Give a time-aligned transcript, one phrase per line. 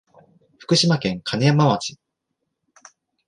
[0.57, 1.95] 福島県金山町